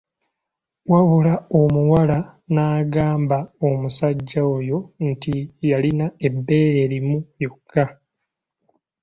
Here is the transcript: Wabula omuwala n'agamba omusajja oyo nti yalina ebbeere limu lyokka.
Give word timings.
Wabula 0.91 1.33
omuwala 1.61 2.17
n'agamba 2.53 3.37
omusajja 3.67 4.41
oyo 4.55 4.77
nti 5.09 5.33
yalina 5.69 6.05
ebbeere 6.27 6.83
limu 6.93 7.17
lyokka. 7.39 7.85